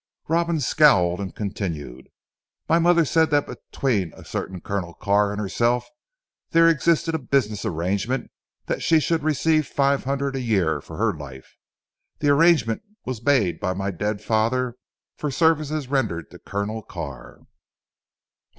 Robin 0.27 0.59
scowled 0.59 1.19
and 1.19 1.35
continued. 1.35 2.09
"My 2.67 2.79
mother 2.79 3.05
said 3.05 3.29
that 3.29 3.45
between 3.45 4.11
a 4.15 4.25
certain 4.25 4.59
Colonel 4.59 4.95
Carr 4.95 5.31
and 5.31 5.39
herself 5.39 5.87
there 6.49 6.67
existed 6.67 7.13
a 7.13 7.19
business 7.19 7.65
arrangement 7.65 8.31
that 8.65 8.81
she 8.81 8.99
should 8.99 9.21
receive 9.21 9.67
five 9.67 10.05
hundred 10.05 10.35
a 10.35 10.41
year 10.41 10.81
for 10.81 10.97
her 10.97 11.13
life. 11.13 11.55
The 12.17 12.29
arrangement 12.29 12.81
was 13.05 13.21
made 13.23 13.59
by 13.59 13.73
my 13.75 13.91
dead 13.91 14.23
father 14.23 14.75
for 15.17 15.29
services 15.29 15.87
rendered 15.87 16.31
to 16.31 16.39
Colonel 16.39 16.81
Carr." 16.81 17.41